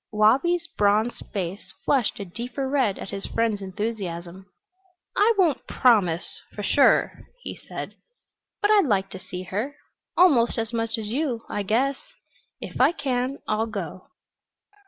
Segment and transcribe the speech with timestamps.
[0.11, 4.47] Wabi's bronzed face flushed a deeper red at his friend's enthusiasm.
[5.15, 7.93] "I won't promise for sure," he said.
[8.63, 9.75] "But I'd like to see her
[10.17, 11.97] almost as much as you, I guess.
[12.59, 14.07] If I can, I'll go."